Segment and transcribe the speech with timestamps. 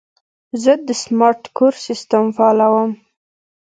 [0.63, 2.91] زه د سمارټ کور سیسټم فعالوم.